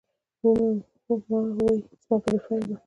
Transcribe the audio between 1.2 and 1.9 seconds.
ما وې